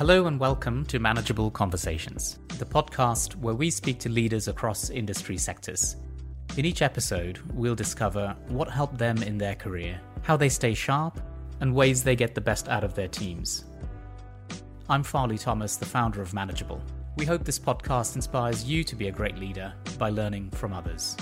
[0.00, 5.36] Hello and welcome to Manageable Conversations, the podcast where we speak to leaders across industry
[5.36, 5.96] sectors.
[6.56, 11.20] In each episode, we'll discover what helped them in their career, how they stay sharp,
[11.60, 13.66] and ways they get the best out of their teams.
[14.88, 16.80] I'm Farley Thomas, the founder of Manageable.
[17.18, 21.14] We hope this podcast inspires you to be a great leader by learning from others.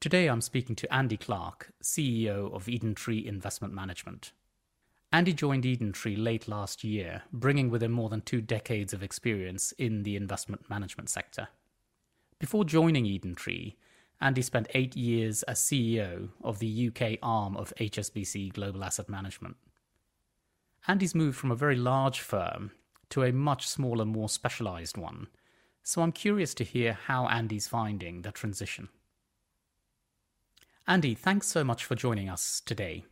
[0.00, 4.30] Today I'm speaking to Andy Clark, CEO of EdenTree Investment Management.
[5.12, 9.72] Andy joined EdenTree late last year, bringing with him more than two decades of experience
[9.72, 11.48] in the investment management sector.
[12.38, 13.74] Before joining EdenTree,
[14.20, 19.56] Andy spent eight years as CEO of the UK arm of HSBC Global Asset Management.
[20.86, 22.70] Andy's moved from a very large firm
[23.10, 25.26] to a much smaller, more specialized one,
[25.82, 28.90] so I'm curious to hear how Andy's finding the transition.
[30.88, 33.04] Andy, thanks so much for joining us today.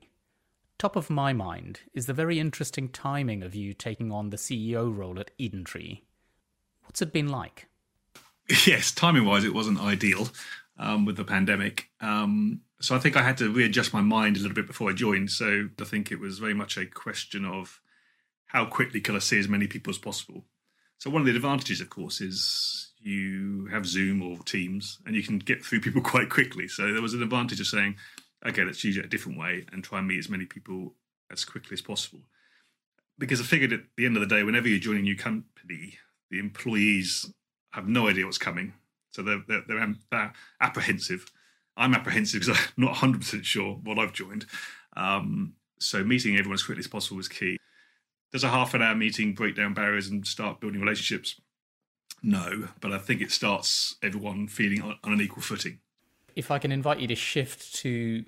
[0.79, 4.91] Top of my mind is the very interesting timing of you taking on the CEO
[4.97, 6.01] role at EdenTree.
[6.85, 7.67] What's it been like?
[8.65, 10.29] Yes, timing wise, it wasn't ideal
[10.79, 11.91] um, with the pandemic.
[12.01, 14.95] Um, so I think I had to readjust my mind a little bit before I
[14.95, 15.31] joined.
[15.31, 17.81] So I think it was very much a question of
[18.47, 20.45] how quickly can I see as many people as possible.
[20.97, 25.23] So one of the advantages, of course, is you have Zoom or Teams and you
[25.23, 26.69] can get through people quite quickly.
[26.69, 27.97] So there was an advantage of saying,
[28.45, 30.95] okay, let's use it a different way and try and meet as many people
[31.31, 32.21] as quickly as possible.
[33.19, 35.99] Because I figured at the end of the day, whenever you're joining a new company,
[36.31, 37.33] the employees
[37.73, 38.75] have no idea what's coming.
[39.13, 41.31] So they're, they're, they're, they're apprehensive.
[41.77, 44.47] I'm apprehensive because I'm not 100% sure what I've joined.
[44.97, 47.57] Um, so meeting everyone as quickly as possible was key.
[48.33, 51.41] Does a half an hour meeting break down barriers and start building relationships?
[52.23, 55.79] No, but I think it starts everyone feeling on, an equal footing.
[56.35, 58.25] If I can invite you to shift to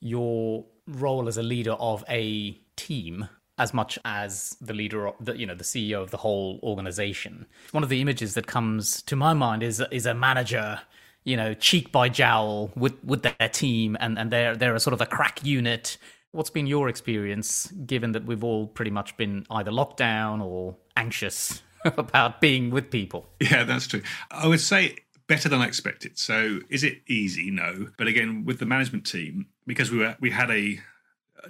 [0.00, 5.36] your role as a leader of a team as much as the leader of the
[5.36, 7.46] you know the CEO of the whole organization.
[7.70, 10.80] One of the images that comes to my mind is is a manager,
[11.22, 14.94] you know, cheek by jowl with with their team and and they're they're a sort
[14.94, 15.98] of a crack unit.
[16.32, 20.76] What's been your experience given that we've all pretty much been either locked down or
[20.96, 21.62] anxious
[21.98, 23.28] about being with people.
[23.40, 24.02] Yeah, that's true.
[24.30, 24.96] I would say
[25.26, 26.18] better than I expected.
[26.18, 27.50] So, is it easy?
[27.50, 27.88] No.
[27.98, 30.80] But again, with the management team, because we were we had a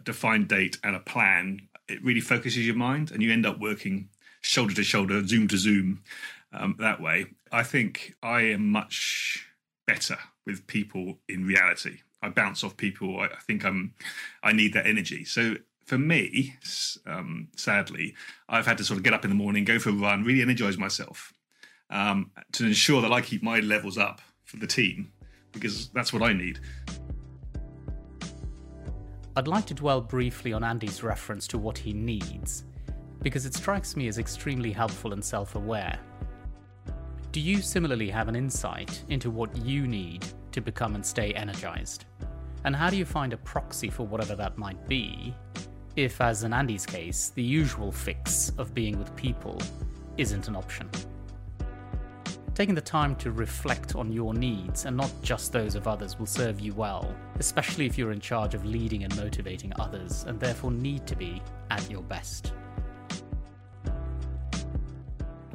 [0.03, 4.09] defined date and a plan, it really focuses your mind, and you end up working
[4.41, 6.03] shoulder to shoulder, zoom to zoom,
[6.53, 7.27] um, that way.
[7.51, 9.47] I think I am much
[9.87, 11.99] better with people in reality.
[12.23, 13.21] I bounce off people.
[13.21, 13.95] I, I think I'm.
[14.43, 15.25] I need that energy.
[15.25, 16.57] So for me,
[17.07, 18.15] um, sadly,
[18.49, 20.43] I've had to sort of get up in the morning, go for a run, really
[20.43, 21.33] energize myself
[21.91, 25.13] um, to ensure that I keep my levels up for the team
[25.53, 26.61] because that's what I need.
[29.37, 32.65] I'd like to dwell briefly on Andy's reference to what he needs
[33.23, 35.99] because it strikes me as extremely helpful and self aware.
[37.33, 42.05] Do you similarly have an insight into what you need to become and stay energized?
[42.65, 45.35] And how do you find a proxy for whatever that might be
[45.97, 49.61] if, as in Andy's case, the usual fix of being with people
[50.17, 50.91] isn't an option.
[52.55, 56.27] Taking the time to reflect on your needs and not just those of others will
[56.27, 60.71] serve you well, especially if you're in charge of leading and motivating others and therefore
[60.71, 62.53] need to be at your best.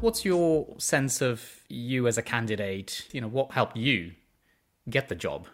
[0.01, 3.07] What's your sense of you as a candidate?
[3.11, 4.11] You know, what helped you
[4.89, 5.47] get the job?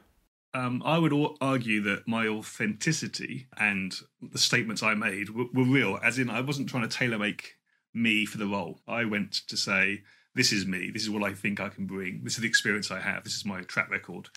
[0.55, 5.99] Um, I would argue that my authenticity and the statements I made were, were real,
[6.01, 7.55] as in I wasn't trying to tailor make
[7.93, 8.79] me for the role.
[8.87, 12.21] I went to say, this is me, this is what I think I can bring,
[12.23, 14.29] this is the experience I have, this is my track record,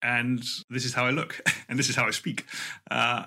[0.00, 2.46] and this is how I look, and this is how I speak.
[2.90, 3.26] Uh,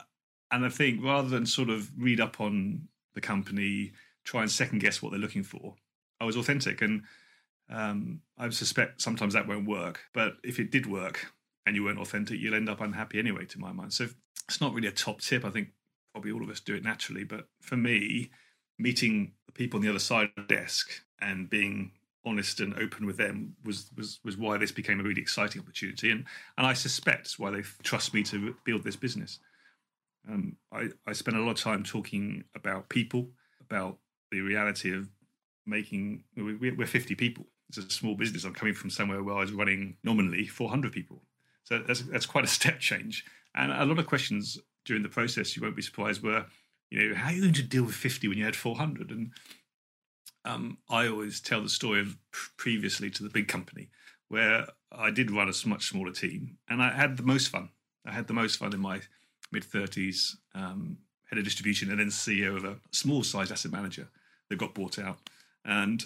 [0.50, 3.92] and I think rather than sort of read up on the company,
[4.24, 5.76] try and second guess what they're looking for,
[6.20, 6.82] I was authentic.
[6.82, 7.04] And
[7.70, 11.32] um, I suspect sometimes that won't work, but if it did work,
[11.66, 13.94] and you weren't authentic, you'll end up unhappy anyway, to my mind.
[13.94, 14.08] So
[14.48, 15.46] it's not really a top tip.
[15.46, 15.70] I think
[16.14, 17.24] probably all of us do it naturally.
[17.24, 18.32] But for me,
[18.80, 20.90] meeting the people on the other side of the desk
[21.22, 21.92] and being
[22.26, 26.12] honest and open with them was was was why this became a really exciting opportunity.
[26.12, 26.26] And
[26.58, 29.40] and I suspect why they trust me to build this business.
[30.30, 33.30] Um, I, I spent a lot of time talking about people,
[33.60, 33.98] about
[34.32, 35.10] the reality of
[35.66, 36.24] making.
[36.36, 37.48] We're 50 people.
[37.70, 38.44] It's a small business.
[38.44, 41.24] I'm coming from somewhere where I was running nominally 400 people.
[41.72, 43.24] So that's, that's quite a step change.
[43.56, 46.46] And a lot of questions during the process, you won't be surprised, were,
[46.90, 49.10] you know, how are you going to deal with 50 when you had 400?
[49.10, 49.32] And
[50.44, 52.18] um, I always tell the story of
[52.58, 53.88] previously to the big company
[54.28, 57.70] where I did run a much smaller team and I had the most fun.
[58.06, 59.00] I had the most fun in my
[59.54, 60.98] mid 30s, um,
[61.30, 64.10] head of distribution, and then CEO of a small sized asset manager
[64.50, 65.20] that got bought out.
[65.64, 66.04] And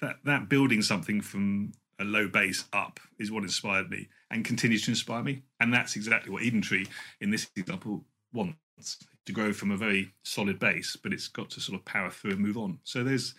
[0.00, 4.84] that that building something from a low base up is what inspired me and continues
[4.84, 5.42] to inspire me.
[5.60, 6.88] And that's exactly what EdenTree
[7.20, 11.60] in this example wants to grow from a very solid base, but it's got to
[11.60, 12.78] sort of power through and move on.
[12.84, 13.34] So there's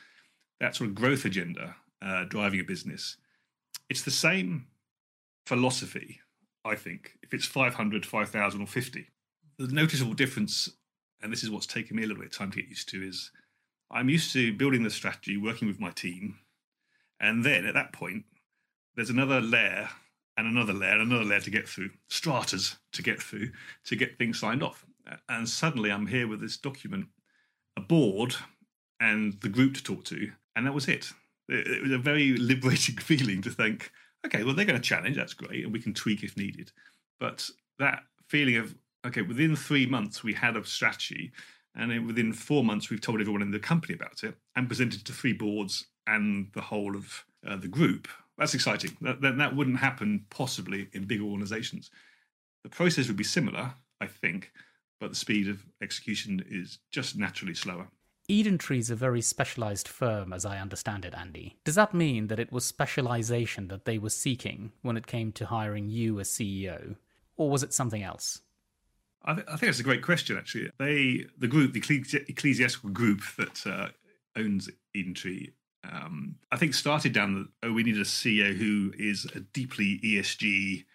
[0.60, 3.18] that sort of growth agenda uh, driving a business.
[3.90, 4.68] It's the same
[5.46, 6.20] philosophy,
[6.64, 9.08] I think, if it's 500, 5,000, or 50.
[9.60, 10.70] The noticeable difference,
[11.22, 13.04] and this is what's taken me a little bit of time to get used to,
[13.04, 13.32] is
[13.92, 16.38] I'm used to building the strategy, working with my team,
[17.20, 18.26] and then at that point,
[18.96, 19.90] there's another layer
[20.38, 23.52] and another layer and another layer to get through, stratas to get through
[23.86, 24.86] to get things signed off.
[25.30, 27.08] And suddenly I'm here with this document,
[27.78, 28.36] a board,
[29.00, 31.12] and the group to talk to, and that was it.
[31.50, 33.92] It was a very liberating feeling to think,
[34.26, 36.72] okay, well, they're going to challenge, that's great, and we can tweak if needed.
[37.20, 37.50] But
[37.80, 38.76] that feeling of,
[39.06, 41.32] okay, within three months, we had a strategy,
[41.76, 45.12] and within four months, we've told everyone in the company about it and presented to
[45.12, 48.08] three boards and the whole of uh, the group.
[48.38, 48.98] That's exciting.
[49.02, 51.92] That, that, that wouldn't happen possibly in big organizations.
[52.64, 54.52] The process would be similar, I think,
[55.00, 57.90] but the speed of execution is just naturally slower.
[58.30, 61.58] EdenTree is a very specialized firm, as I understand it, Andy.
[61.66, 65.48] Does that mean that it was specialization that they were seeking when it came to
[65.48, 66.96] hiring you as CEO,
[67.36, 68.42] or was it something else?
[69.26, 70.38] I, th- I think that's a great question.
[70.38, 73.90] Actually, they, the group, the ecclesiastical group that uh,
[74.38, 75.52] owns EdenTree,
[75.92, 80.00] um, I think started down the oh, we need a CEO who is a deeply
[80.04, 80.86] ESG,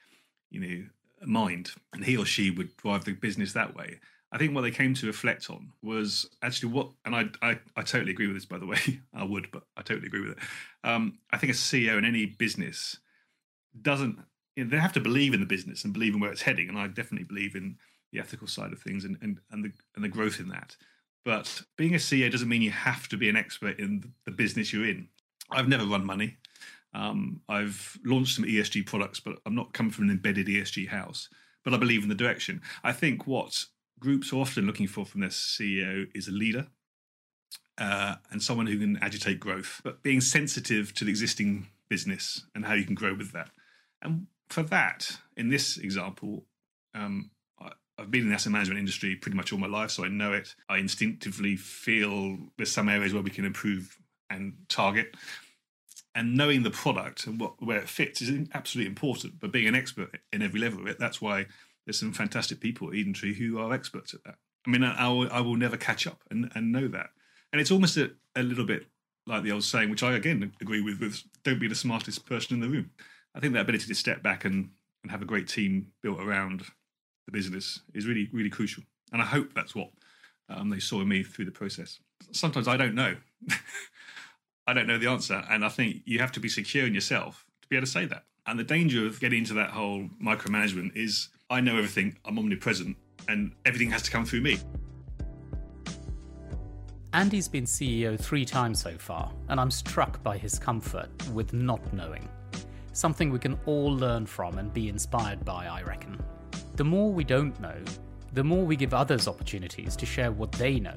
[0.50, 0.84] you know,
[1.26, 3.98] mind, and he or she would drive the business that way.
[4.30, 7.82] I think what they came to reflect on was actually what, and I, I, I
[7.82, 8.78] totally agree with this, by the way.
[9.14, 10.38] I would, but I totally agree with it.
[10.84, 12.98] Um, I think a CEO in any business
[13.80, 14.18] doesn't,
[14.54, 16.68] you know, they have to believe in the business and believe in where it's heading.
[16.68, 17.78] And I definitely believe in
[18.12, 20.76] the ethical side of things and, and, and, the, and the growth in that.
[21.24, 24.72] But being a CEO doesn't mean you have to be an expert in the business
[24.72, 25.08] you're in.
[25.50, 26.38] I've never run money.
[26.94, 31.28] Um, I've launched some ESG products, but I'm not coming from an embedded ESG house.
[31.64, 32.62] But I believe in the direction.
[32.82, 33.66] I think what
[33.98, 36.68] groups are often looking for from their CEO is a leader
[37.78, 42.64] uh, and someone who can agitate growth, but being sensitive to the existing business and
[42.64, 43.50] how you can grow with that.
[44.02, 46.44] And for that, in this example,
[46.94, 47.30] um,
[47.98, 50.32] I've been in the asset management industry pretty much all my life, so I know
[50.32, 50.54] it.
[50.68, 53.98] I instinctively feel there's some areas where we can improve
[54.30, 55.16] and target.
[56.14, 59.40] And knowing the product and what where it fits is absolutely important.
[59.40, 61.46] But being an expert in every level of it, that's why
[61.86, 64.36] there's some fantastic people at EdenTree who are experts at that.
[64.66, 67.10] I mean, I, will, I will never catch up and, and know that.
[67.52, 68.86] And it's almost a, a little bit
[69.26, 72.54] like the old saying, which I again agree with, with don't be the smartest person
[72.54, 72.90] in the room.
[73.34, 74.70] I think that ability to step back and,
[75.02, 76.64] and have a great team built around
[77.28, 78.82] the business is really, really crucial.
[79.12, 79.90] And I hope that's what
[80.48, 82.00] um, they saw in me through the process.
[82.32, 83.16] Sometimes I don't know.
[84.66, 85.44] I don't know the answer.
[85.50, 88.06] And I think you have to be secure in yourself to be able to say
[88.06, 88.24] that.
[88.46, 92.96] And the danger of getting into that whole micromanagement is I know everything, I'm omnipresent,
[93.28, 94.58] and everything has to come through me.
[97.12, 101.92] Andy's been CEO three times so far, and I'm struck by his comfort with not
[101.92, 102.26] knowing.
[102.94, 106.18] Something we can all learn from and be inspired by, I reckon.
[106.78, 107.74] The more we don't know,
[108.34, 110.94] the more we give others opportunities to share what they know,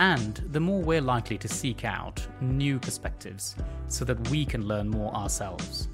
[0.00, 4.86] and the more we're likely to seek out new perspectives so that we can learn
[4.86, 5.88] more ourselves.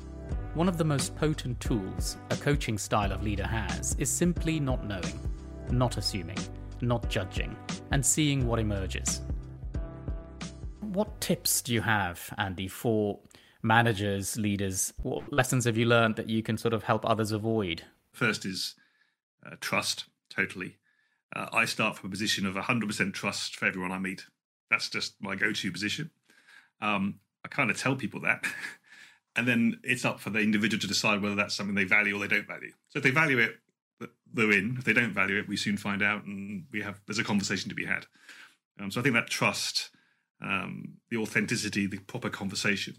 [0.55, 4.85] One of the most potent tools a coaching style of leader has is simply not
[4.85, 5.21] knowing,
[5.71, 6.39] not assuming,
[6.81, 7.55] not judging,
[7.93, 9.21] and seeing what emerges.
[10.81, 13.21] What tips do you have, Andy, for
[13.63, 14.93] managers, leaders?
[15.03, 17.85] What lessons have you learned that you can sort of help others avoid?
[18.11, 18.75] First is
[19.47, 20.77] uh, trust, totally.
[21.35, 24.27] Uh, I start from a position of 100% trust for everyone I meet.
[24.71, 26.11] That's just my go to position.
[26.81, 28.45] Um, I kind of tell people that.
[29.37, 32.21] and then it's up for the individual to decide whether that's something they value or
[32.21, 32.73] they don't value.
[32.89, 33.57] So if they value it,
[34.33, 34.77] they're in.
[34.79, 37.69] If they don't value it, we soon find out, and we have there's a conversation
[37.69, 38.07] to be had.
[38.81, 39.91] Um, so I think that trust,
[40.43, 42.97] um, the authenticity, the proper conversation,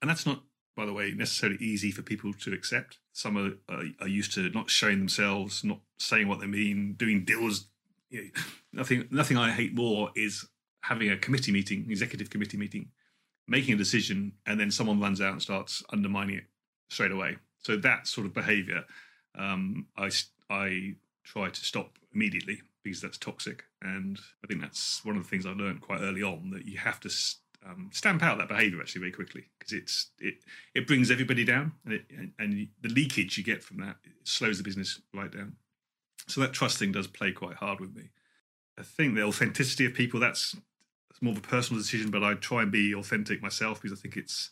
[0.00, 0.42] and that's not,
[0.78, 2.98] by the way, necessarily easy for people to accept.
[3.12, 7.24] Some are, are, are used to not showing themselves, not saying what they mean, doing
[7.24, 7.66] deals.
[8.10, 8.42] You know,
[8.72, 10.46] nothing, nothing I hate more is
[10.82, 12.90] having a committee meeting, executive committee meeting,
[13.48, 16.44] making a decision and then someone runs out and starts undermining it
[16.90, 17.38] straight away.
[17.58, 18.84] So that sort of behaviour,
[19.36, 20.10] um, I
[20.48, 20.94] I
[21.24, 25.44] try to stop immediately because that's toxic, and I think that's one of the things
[25.44, 27.10] I learned quite early on that you have to
[27.66, 30.34] um, stamp out that behaviour actually very quickly because it's it
[30.74, 34.58] it brings everybody down, and, it, and, and the leakage you get from that slows
[34.58, 35.56] the business right down.
[36.26, 38.10] So that trust thing does play quite hard with me.
[38.78, 40.54] I think the authenticity of people that's,
[41.08, 44.00] that's more of a personal decision, but I try and be authentic myself because I
[44.00, 44.50] think it's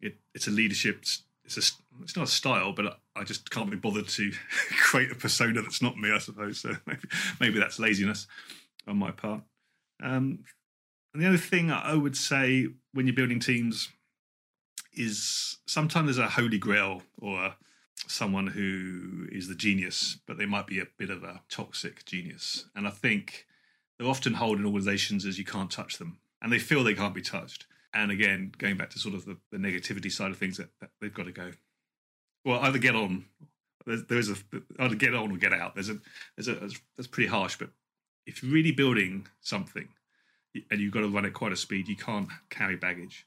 [0.00, 1.04] it, it's a leadership.
[1.44, 1.62] It's a
[2.02, 4.32] it's not a style, but I just can't be bothered to
[4.82, 6.12] create a persona that's not me.
[6.12, 6.76] I suppose so.
[6.86, 7.08] Maybe,
[7.40, 8.26] maybe that's laziness
[8.86, 9.42] on my part.
[10.02, 10.40] Um,
[11.16, 13.88] and the other thing I would say when you're building teams
[14.92, 17.54] is sometimes there's a holy grail or
[18.06, 22.66] someone who is the genius, but they might be a bit of a toxic genius.
[22.74, 23.46] And I think
[23.98, 27.14] they're often held in organizations as you can't touch them, and they feel they can't
[27.14, 27.64] be touched.
[27.94, 30.90] And again, going back to sort of the, the negativity side of things, that, that,
[31.00, 31.52] they've got to go.
[32.44, 33.24] Well, either get on,
[33.86, 34.36] there's, there's a
[34.80, 35.76] either get on or get out.
[35.76, 35.96] There's a
[36.36, 37.70] there's a that's pretty harsh, but
[38.26, 39.88] if you're really building something
[40.70, 43.24] and you've got to run at quite a speed, you can't carry baggage.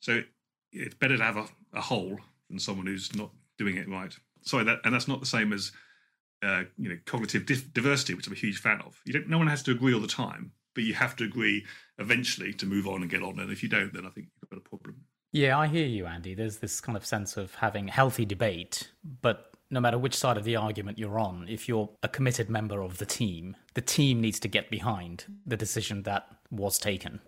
[0.00, 0.22] So
[0.72, 4.14] it's better to have a, a hole than someone who's not doing it right.
[4.42, 5.72] Sorry, that and that's not the same as
[6.42, 9.00] uh, you know cognitive diversity, which I'm a huge fan of.
[9.04, 9.28] You don't.
[9.28, 11.64] No one has to agree all the time, but you have to agree
[11.98, 13.38] eventually to move on and get on.
[13.38, 14.96] And if you don't, then I think you've got a problem.
[15.32, 16.34] Yeah, I hear you, Andy.
[16.34, 18.90] There's this kind of sense of having healthy debate,
[19.22, 22.82] but no matter which side of the argument you're on, if you're a committed member
[22.82, 27.20] of the team, the team needs to get behind the decision that was taken.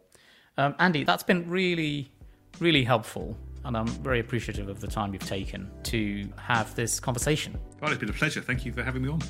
[0.59, 2.13] Um, Andy, that's been really,
[2.61, 3.35] really helpful
[3.65, 7.59] and I'm very appreciative of the time you've taken to have this conversation.
[7.81, 8.43] Well, it's been a pleasure.
[8.43, 9.23] Thank you for having me on.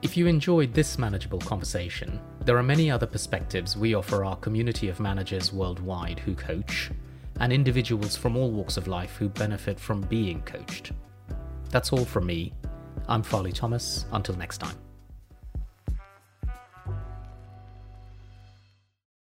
[0.00, 4.88] If you enjoyed this manageable conversation, there are many other perspectives we offer our community
[4.88, 6.90] of managers worldwide who coach,
[7.40, 10.92] and individuals from all walks of life who benefit from being coached.
[11.70, 12.52] That's all from me.
[13.08, 14.06] I'm Farley Thomas.
[14.12, 14.76] Until next time.